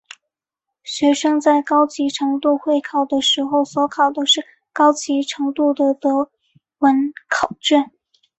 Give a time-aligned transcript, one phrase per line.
[0.83, 4.43] 学生在高级程度会考的时候所考的是
[4.73, 6.31] 高级程度的德
[6.79, 7.91] 文考卷。